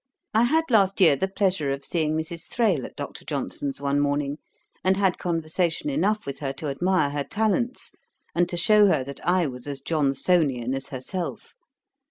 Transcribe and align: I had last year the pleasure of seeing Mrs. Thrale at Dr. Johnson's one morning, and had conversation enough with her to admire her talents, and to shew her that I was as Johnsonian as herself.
I 0.33 0.45
had 0.45 0.63
last 0.71 0.99
year 0.99 1.15
the 1.15 1.27
pleasure 1.27 1.71
of 1.71 1.85
seeing 1.85 2.15
Mrs. 2.17 2.47
Thrale 2.49 2.87
at 2.87 2.95
Dr. 2.95 3.23
Johnson's 3.23 3.79
one 3.79 3.99
morning, 3.99 4.39
and 4.83 4.97
had 4.97 5.19
conversation 5.19 5.91
enough 5.91 6.25
with 6.25 6.39
her 6.39 6.51
to 6.53 6.69
admire 6.69 7.11
her 7.11 7.23
talents, 7.23 7.91
and 8.33 8.49
to 8.49 8.57
shew 8.57 8.87
her 8.87 9.03
that 9.03 9.23
I 9.23 9.45
was 9.45 9.67
as 9.67 9.79
Johnsonian 9.79 10.73
as 10.73 10.87
herself. 10.87 11.53